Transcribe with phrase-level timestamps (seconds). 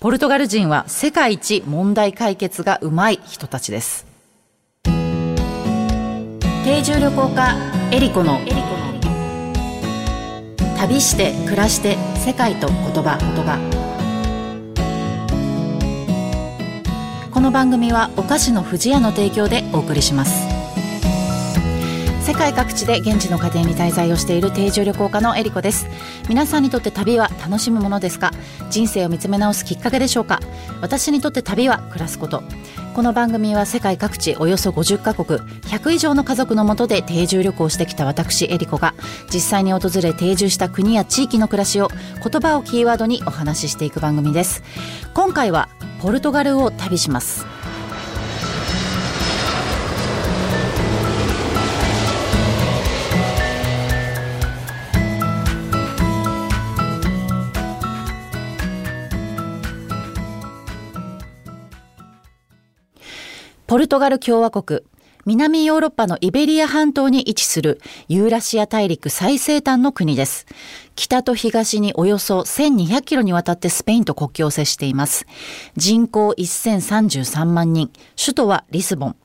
[0.00, 4.06] ポルトガル人は世界一問題解決がうまい人たちです。
[4.84, 7.56] 定住旅行家
[7.92, 8.40] エリコの。
[10.76, 13.16] 旅して暮らして世界と言葉。
[13.18, 13.58] 言葉
[17.32, 20.46] この番組はお菓子の不二家の提供でお送りします。
[22.22, 25.86] 世界各地で現地の家庭に滞在をしている定住旅行家のエリコです。
[26.28, 28.32] 皆さんにとって旅は楽しむものですか？
[28.70, 30.40] 人生を見つめ直すきっかけでしょうか？
[30.80, 32.42] 私にとって旅は暮らすこと。
[32.94, 38.94] この番組は世界各地およそ50カ国100以上の家族のもとで定住旅行してきた私エリコが
[39.30, 44.62] 実際に訪れ定住した国や地域の暮らしを言葉をキーワードにお話ししていく番組です。
[45.12, 45.68] 今回は
[46.00, 47.44] ポルトガルを旅します。
[63.76, 64.80] ポルトガル共和国、
[65.26, 70.46] 南ヨーロッパのイベリア半島に位置するユーラシア大陸最西端の国です。
[70.94, 75.26] 北と東におよそ1200キロにわたってスペインと国境を接しています。
[75.76, 79.16] 人口1033万人、首都はリスボン。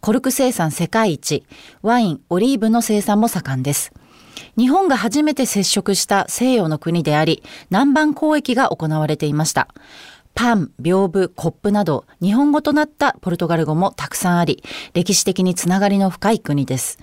[0.00, 1.44] コルク生産世界一、
[1.82, 3.92] ワイン、オリーブの生産も盛んです。
[4.56, 9.68] 日本が初めて接触した西洋の国であり、南蛮交易が行われていました。
[10.34, 16.98] パン、屏風、コップなど日本語となったポルトガル語もたくさんあり、歴史的につながりの深い国です。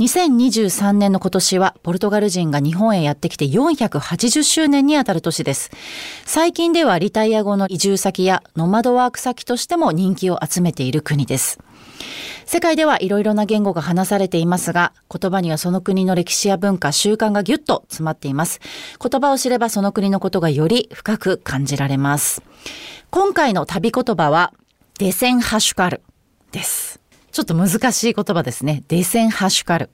[0.00, 5.70] 2023年の今年はポルトガル人が日本へやってきて480周年にあたる年です。
[6.24, 11.60] 最近ではリタイア後の移住先やノマドワーク先としても人気を集めている国です。
[12.46, 18.60] 世界ではいろいろな言語が話されていますが、言葉にはその国の歴史や文化、習慣がぎゅっと詰まっています。
[19.02, 22.42] 言葉を知ればその国のことがより深く感じられます。
[23.10, 24.52] 今回の旅言葉は、
[24.98, 26.02] デセンハシュカル
[26.52, 27.00] です。
[27.32, 28.84] ちょっと難しい言葉ですね。
[28.86, 29.90] デセンハシュカル。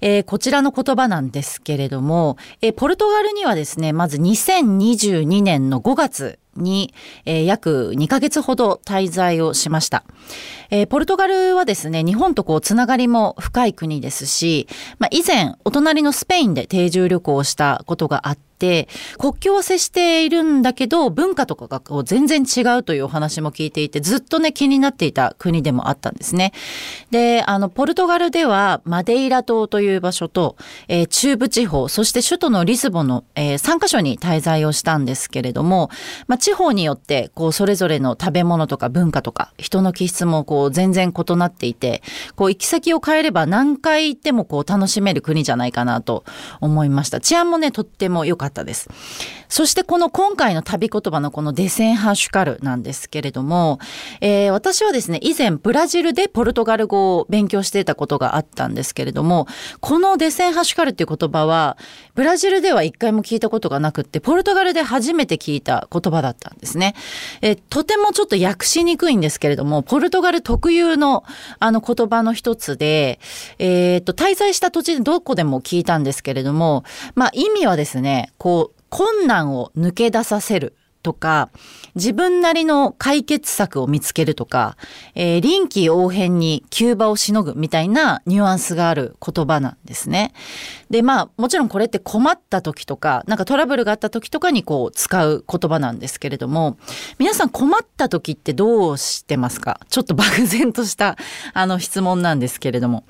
[0.00, 6.94] えー、こちらの言葉なんですけれども、えー、ポルトガルにはですね、まず2022年の5月に、
[7.24, 10.04] えー、約2ヶ月ほど滞在をしました。
[10.70, 14.68] えー、ポルトガルはですね、日本とこうつながりも深い国ですし、
[14.98, 18.49] まあ、以前お隣のスペインで定住旅行をしたことがあって、
[19.18, 26.52] 国境は接しているんだけど文化とかがこう全然違うというお話も聞いていてずっとね気になっていた国でもあったんですね。
[27.10, 30.56] であのポルトガルではマデイラ島という場所と、
[30.88, 35.90] えー、中部地方そして首都のリスボンの、えー、3カ所に滞在をしたんですけれども、
[36.26, 42.02] まあ、地方によってこうそれぞれの食べ物とか文化とか人の気質もこう全然異なっていて
[42.36, 46.24] こう行き先を変えれば何回行ってもこう楽しめる国じゃないかなと
[46.60, 47.20] 思いました。
[47.20, 48.88] 治安もねとっても良かったです。
[49.48, 53.78] そしてこの今回の旅言葉のこのデセンハッシュカルなんですけれども、
[54.20, 59.46] えー、私はですね、以前ブラジルでポルトガル語を勉強していたことがあったんですけれども、
[59.80, 61.76] このデセンハッシュカルっていう言葉は、
[62.14, 66.94] ブラジルでは一回も聞いたことがなくって、ポルトガルで初めて聞いた言葉だったんですね。
[67.40, 71.24] えー、とてもちょっと訳しにくいんですけれども、ポルトガル特有の
[71.58, 73.20] あの言葉の一つで、
[73.58, 76.84] えー、っと、滞在した土地でどこでも聞いたんですけれども、
[77.14, 81.50] まあ意味はですね、こう、困難を抜け出させるとか、
[81.94, 84.78] 自分なりの解決策を見つけるとか、
[85.14, 90.32] えー、臨機応変に急場をしのぐみたいなニュアンスがある言葉なんですね。
[90.88, 96.78] で、まあ、もちろんこれって困った時とか、なんかトラブルがあった時とかにこう使う言葉なんですけれども、
[97.18, 99.80] 皆さん困った時ってどうしてますか？
[99.90, 101.16] ちょっと漠然とした
[101.52, 103.04] あの質問なんですけれども。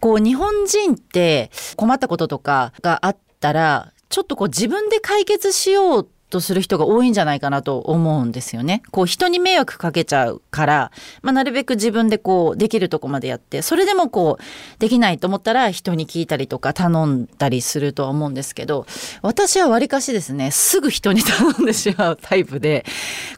[0.00, 8.82] こう、日本人って困ったこととかがあったら、ちょっとこう自分で解決しようとする人が多いんじゃないかなと思うんですよね。
[8.90, 10.92] こう人に迷惑かけちゃうから、
[11.22, 18.86] まあ、なるべく自分でこうできるとこまでやって、それでもこうできないと思ったら人に聞いたりとか頼んだりするとは思うんですけど、
[19.22, 22.84] 私はわりかしですね、すぐ人に頼んでしまうタイプで、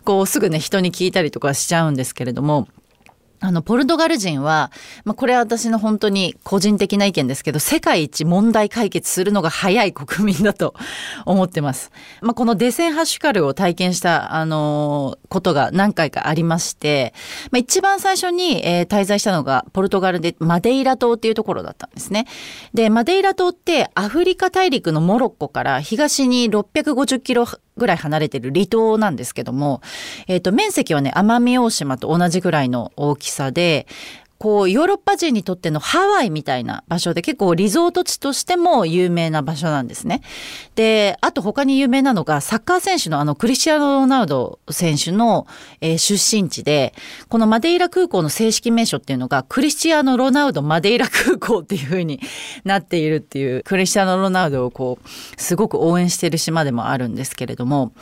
[0.04, 2.66] こうすぐね人に聞いたりとかしちゃうんですけれども、
[3.42, 4.70] あの、ポルトガル人は、
[5.04, 10.74] まあ、これは私の本当に個人的な意見ですけど、世界一問題解決するのが早い国民だと
[11.24, 11.90] 思ってます。
[12.20, 17.14] まあ、このデセンハッシュカルを体験した、あのー、ことが何回かありまして、
[17.50, 22.26] まあ、一番最初に、えー、滞在したのが、ポルトガルでマデイラ島っていうところだったんですね。
[22.74, 27.46] で、マデイラ島ってアフリカ大陸のモロッコから東に650キロ
[27.80, 29.80] ぐらい離れてる離島なんですけども、
[30.28, 33.86] えっ、ー、と、面積はね、奄美大島と同じぐらいの大きさで、
[34.40, 40.22] こうヨーロッパ人にとってのハワイみたいな場所で結構リゾート地としても有名な場所なんですね。
[40.76, 45.46] で、あと他に有名なのがサッカー選手のあのクリスチアーノ・ロナウド選手の、
[45.82, 46.94] えー、出身地で、
[47.28, 52.18] このマデイラ空港の正式名称っていうのがクリスチアーノ・ロナウドマデイラ空港っていう風に
[52.64, 57.92] なっているっていうクリスチアーノ・ロナウドをこうすごく応援している島でもあるんですけれども、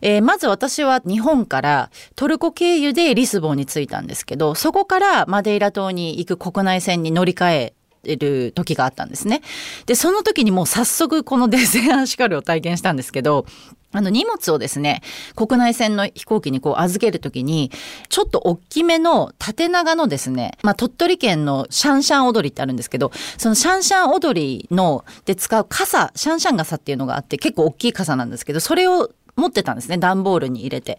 [0.00, 7.72] えー、まず私は日本からトルコ経由でリスボンに着いたんですけど、そこからマデイラ島に行く国内線に乗り換
[8.04, 9.42] える時があったんですね。
[9.86, 13.46] で、その時にもう早速このデゼンアシカルを体験したんですけど、
[13.90, 15.02] あの荷物をですね、
[15.34, 17.72] 国内線の飛行機にこう預けるときに、
[18.10, 30.98] ちょっと大きめの縦長のですね、まあ鳥取県のシャンシャン踊りってあるんですけど、そのシャンシャン踊りので使う傘、シャンシャン傘っていうのがあって結構大きい傘なんですけど、それを持ってたんですね段ボールに入れて。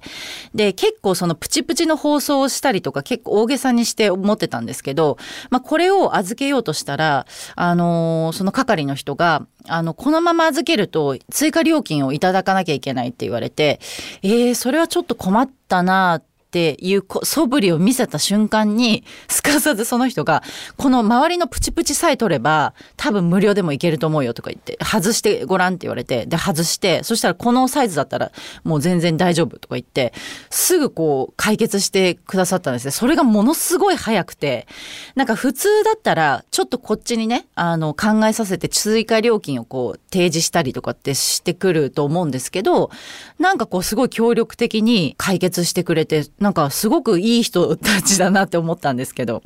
[0.56, 5.18] で結構そのプチプチの包装をしたりとか結構大げさにして持ってたんですけど、
[5.50, 7.25] まあ、これを預けようとしたら
[7.56, 13.80] あのー、その係の人があのこのまま預けると追加料金をいただかなきゃいけないって言われて
[14.24, 20.42] えー、それはちょっと困ったなぁっていう素振りを見せた瞬間に、 すかさずその人が、
[20.78, 28.31] この周りのプチプチさえ取れば、多分無料でもいけると思うよとか言って、外してごらんって言われて、で、外して、そしたらこのサイズだったら
[28.63, 30.12] もう全然大丈夫とか言って、
[30.50, 32.92] すぐこう解決してくださったんですね。
[32.92, 34.66] それがものすごい早くて、
[35.13, 42.90] なんか普通だったら、ちょっとこっちにね、あの、考えさせて追加料金をこう提示したりとかってしてくると思うんですけど、
[43.38, 49.44] なんかこうすごい協力的に解決してくれて、なんかすごくいい人たちだなって思ったんですけど。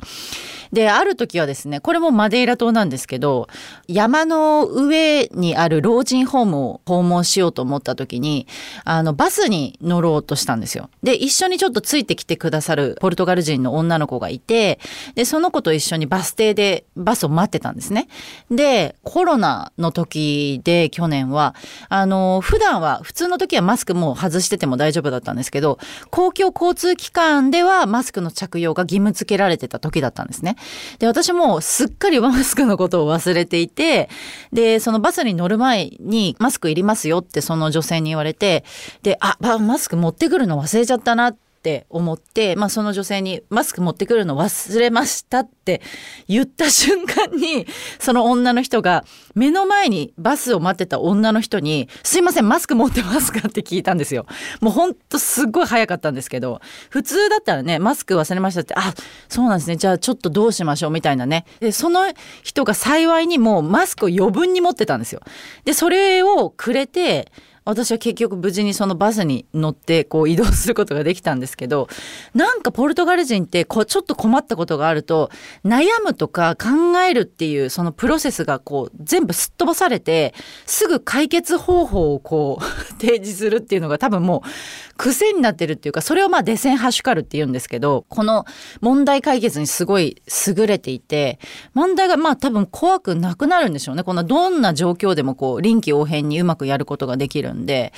[0.73, 3.47] で、ある時はですね、これもマデイラ島なんですけど、
[3.87, 8.47] 山の上にある老人ホームを訪問しようと思った時に、
[8.83, 10.89] あの、バスに乗ろうとしたんですよ。
[11.03, 14.79] で、一緒にちょっとついてきてくださるポルトガル人の女の子がいて、
[15.13, 18.07] で、その子と一緒にバス停でバスを待ってたんですね。
[18.49, 21.53] で、コロナの時で去年は、
[21.89, 25.77] あの、普段は、普通の時はマスクも外してても大丈夫だったんですけど、
[26.09, 30.55] 公共交通機関ではマスクの着用が義務付けられてた時だったんですね。
[30.99, 34.09] で、私もすっかりマスクのことを忘れていて、
[34.51, 38.63] で、そのバスに乗る前にマスクいりますよってその女性に言われて、
[39.01, 45.81] で、あ、マスク持ってくるの忘れちゃったなっって思って、まあ、その女性にマスク持ってくるの忘れましたって
[46.27, 47.65] 言った瞬間に、
[47.99, 54.25] その女の人が目の前にバスを待ってた女の人に、すいません、マスク持ってますかって聞いたんですよ。
[54.59, 58.93] もうほんとすっごい早かったんですけど、普通だったらね、マスク忘れましたって、あ、
[59.29, 59.77] そうなんですね。
[59.77, 61.45] じゃあちょっとどうしましょうみたいなね。
[61.61, 62.01] で、その
[62.43, 65.21] 人が幸いにもうマスクを余分に持ってたんですよ。
[65.63, 67.31] で、それをくれて、
[67.65, 71.87] 私は結局無事にそのバスに乗ってこう移動することができたんですけど
[72.33, 75.31] なんかポルトガル人ってこうちょっと困ったことがあると
[75.63, 80.33] 悩むとか考えるっていうそのプロセスがこう全部すっ飛ばされて
[80.65, 82.63] すぐ解決方法をこう
[82.99, 84.49] 提示するっていうのが多分もう
[84.97, 88.45] 癖になってるっていうかそれをまあデセンハシュカルって言うんですけどこの
[88.81, 91.39] 問題解決にすごい優れていて
[91.73, 94.03] 問題がまあ多分怖くなくなるんでしょうね。
[94.03, 97.52] このどんな状況でもこう臨機応変にうまくやることができる。
[97.53, 97.93] んで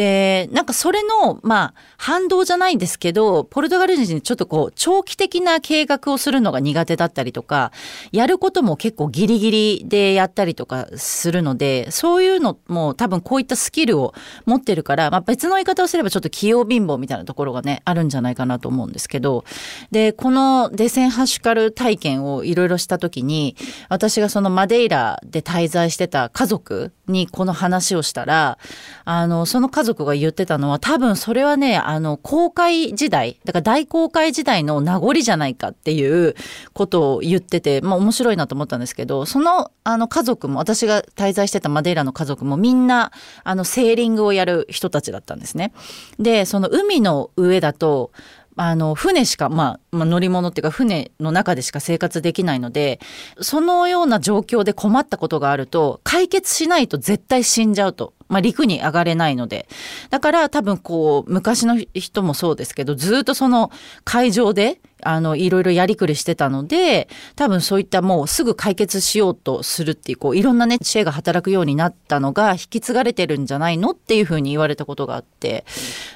[0.00, 7.70] で、なんかそれの、まあ、反動じゃないんですけど、ポルトガル人にちょっとこう、長期的な計画をするのが苦手だったりとか、
[8.10, 14.14] やることも結構ギリギリでやったりとかするので、そういうのも多分こういったスキルを
[14.46, 19.44] 持ってるから、まあ別の言い方をすればちょっと器用貧乏みたいなところがね、あるんじゃないかなと思うんですけど、
[19.90, 23.54] で、このデセンハシュカル体験をいろいろした時に、
[23.90, 28.56] 私がそのマデイラで滞在してた家族にこの話をしたら、
[29.04, 36.34] あの、その家族が言ってたのは多分それはね、あの、公開時代、だから大公開時代の名残じゃないかっていう
[36.72, 43.12] ことを言ってて、まあ面白いなと思ったんですけど、その、あの家族も、私が滞在してたマデイラの家族もみんな、
[43.44, 45.72] あの、セーリングをやる人たちだったんですね。
[46.18, 48.12] で、その海の上だと、
[48.56, 53.00] あの船しか、まあ、まあ、乗り物っていうか船の中でしか生活できないので
[53.40, 58.14] そのような状況で困ったことがあると解決しないと絶対死んじゃうと。
[58.28, 59.66] まあ、陸に上がれないので。
[60.08, 63.72] だから多分こう、昔の人もそうですけど、ずっとその
[64.04, 75.64] 海上であの、いろいろやりくりしてたので、多分そういったもうすぐ解決しようとするっていう、こう、いろんなね、知恵が働くようになったのが引き継がれてるんじゃないのっていうふうに言われたことがあって、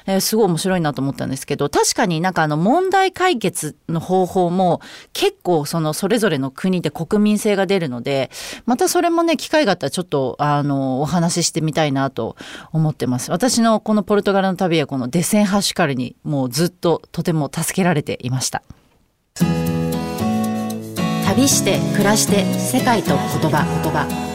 [0.05, 4.81] えー、すごい面白いなと思ったんですけど、確かになんかあの、問題解決の方法も
[5.13, 8.29] 結構その、それぞれの国で国民性が出るので、
[8.65, 12.35] またそれもね、機会があったらちょっと、あの、お話ししてみたいなと
[12.71, 13.31] 思ってます。
[13.31, 18.63] 私のこのポルトガルの旅はこのデセンハッシュカルにもうずっととても助けられていました。
[21.25, 24.34] 旅して暮らして世界と言葉言葉。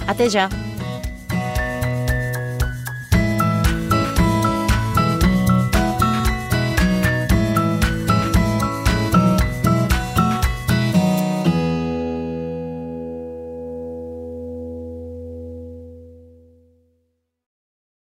[0.07, 0.49] Até já!